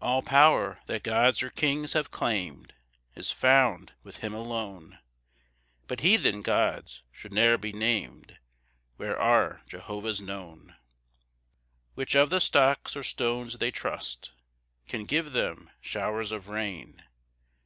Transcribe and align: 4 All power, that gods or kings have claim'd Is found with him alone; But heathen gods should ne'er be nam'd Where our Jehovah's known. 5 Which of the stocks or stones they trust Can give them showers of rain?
4 0.00 0.08
All 0.08 0.22
power, 0.22 0.80
that 0.86 1.02
gods 1.02 1.42
or 1.42 1.50
kings 1.50 1.92
have 1.92 2.10
claim'd 2.10 2.72
Is 3.14 3.30
found 3.30 3.92
with 4.02 4.24
him 4.24 4.32
alone; 4.32 4.98
But 5.86 6.00
heathen 6.00 6.40
gods 6.40 7.02
should 7.12 7.34
ne'er 7.34 7.58
be 7.58 7.70
nam'd 7.70 8.38
Where 8.96 9.18
our 9.18 9.60
Jehovah's 9.66 10.18
known. 10.22 10.76
5 11.88 11.94
Which 11.94 12.14
of 12.16 12.30
the 12.30 12.40
stocks 12.40 12.96
or 12.96 13.02
stones 13.02 13.58
they 13.58 13.70
trust 13.70 14.32
Can 14.88 15.04
give 15.04 15.32
them 15.32 15.68
showers 15.82 16.32
of 16.32 16.48
rain? 16.48 17.04